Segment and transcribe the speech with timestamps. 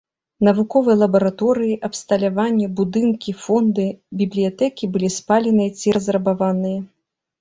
[0.45, 3.85] Навуковыя лабараторыі, абсталяванне, будынкі, фонды
[4.23, 6.79] бібліятэкі былі спаленыя ці разрабаваныя.